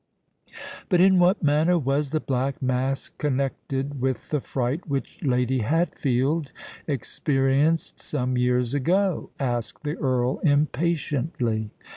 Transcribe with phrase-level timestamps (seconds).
[0.89, 6.51] "But in what manner was the Black Mask connected with the fright which Lady Hatfield
[6.87, 11.69] experienced some years ago?" asked the Earl impatiently.